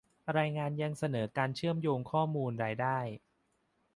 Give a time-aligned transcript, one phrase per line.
[0.37, 2.97] รายงานยังเสนอการเชื่อมโยงข้อมูลรายได้